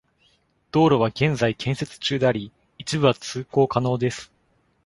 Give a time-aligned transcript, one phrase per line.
[0.71, 4.33] 道路は現在建設中であり、一部は通行可能です。